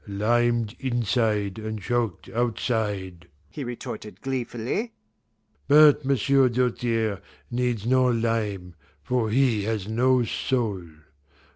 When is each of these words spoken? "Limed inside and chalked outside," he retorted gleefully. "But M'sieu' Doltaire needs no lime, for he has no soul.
"Limed 0.07 0.75
inside 0.79 1.59
and 1.59 1.79
chalked 1.79 2.27
outside," 2.29 3.27
he 3.51 3.63
retorted 3.63 4.19
gleefully. 4.21 4.93
"But 5.67 6.03
M'sieu' 6.03 6.49
Doltaire 6.49 7.21
needs 7.51 7.85
no 7.85 8.05
lime, 8.05 8.73
for 9.03 9.29
he 9.29 9.65
has 9.65 9.87
no 9.87 10.23
soul. 10.23 10.85